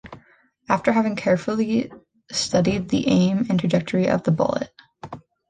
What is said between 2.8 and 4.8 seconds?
the aim and trajectory of the bullet.